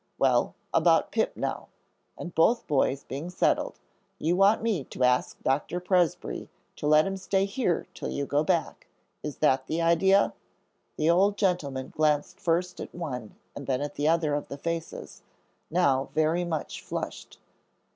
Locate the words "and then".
13.55-13.79